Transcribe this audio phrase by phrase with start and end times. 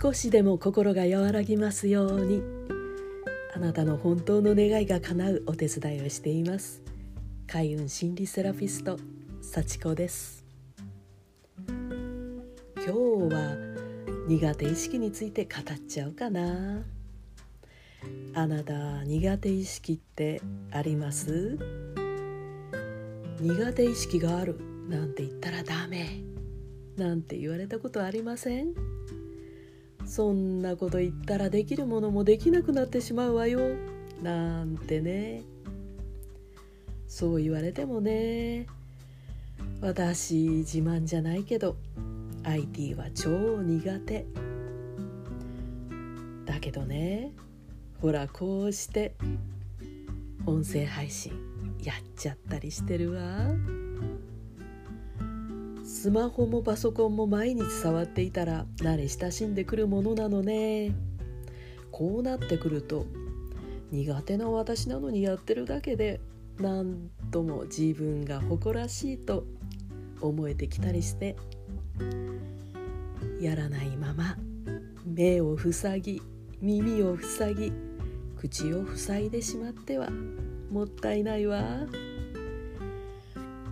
[0.00, 2.40] 少しでも心が和らぎますように。
[3.52, 6.82] あなたの本当の願いが叶うお手伝いをしています。
[7.48, 8.96] 開運心理セラピスト
[9.40, 10.44] 幸子です。
[11.66, 12.90] 今日
[13.34, 13.56] は
[14.28, 16.84] 苦手意識について語っちゃうかな。
[18.34, 20.40] あなた苦手意識って
[20.70, 21.58] あります？
[23.40, 26.20] 苦手意識があるなんて言ったらダメ
[26.96, 28.74] なんて言われたことありません？
[30.08, 33.60] そんなこと言ったらできるものもできなくなってしまうわよ。
[34.22, 35.42] なんてね。
[37.06, 38.66] そう言われてもね。
[39.82, 41.76] 私自慢じゃないけど
[42.42, 43.30] IT は超
[43.62, 44.26] 苦手。
[46.46, 47.32] だけどね
[48.00, 49.14] ほらこうして
[50.46, 51.32] 音声配信
[51.82, 53.50] やっちゃったりしてるわ。
[56.08, 60.94] スマホもパソコンも毎日触っていたら慣れ親しんでくるものなのね。
[61.90, 63.04] こうなってくると
[63.90, 66.22] 苦手な私なのにやってるだけで
[66.58, 69.44] なんとも自分が誇らしいと
[70.22, 71.36] 思えてきたりして
[73.38, 74.38] やらないまま
[75.04, 76.22] 目を塞ぎ
[76.62, 77.72] 耳を塞ぎ
[78.40, 80.08] 口を塞いでしまっては
[80.70, 81.86] もったいないわ。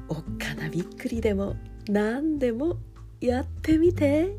[0.09, 1.57] おっかなびっくりでも
[1.89, 2.79] 何でも
[3.21, 4.37] やってみて。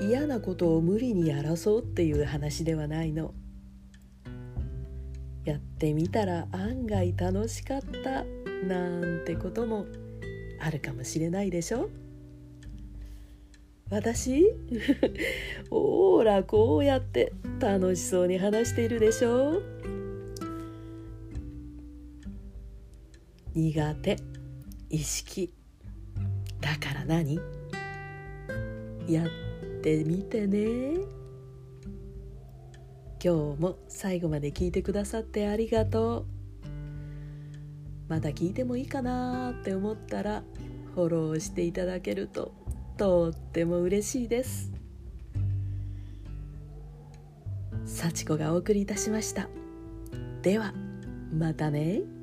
[0.00, 3.32] 嫌なことを無理にやらそうっていう話ではないの。
[5.44, 8.24] やってみたら案外楽しかった
[8.66, 9.86] なんてことも
[10.60, 11.90] あるかもしれないでしょ。
[13.90, 14.42] 私？
[15.70, 19.62] ほらこうやって楽しそうに話しているでしょ。
[23.54, 24.16] 苦手。
[24.94, 25.52] 意識。
[26.60, 27.40] だから何？
[29.08, 29.28] やっ
[29.82, 31.00] てみてね。
[33.22, 36.26] 今日も最後まで聞いてくださってありがとう。
[38.08, 40.44] まだ聞いてもいいかなって思ったら
[40.94, 42.52] フォローしていただけると
[42.96, 44.70] とっても嬉しいです。
[47.84, 49.48] 幸子がお送りいたしました。
[50.42, 50.72] では
[51.32, 52.13] またね。